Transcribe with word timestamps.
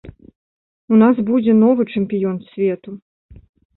У 0.95 0.97
нас 1.03 1.15
будзе 1.29 1.55
новы 1.63 1.81
чэмпіён 1.97 2.43
свету. 2.55 2.89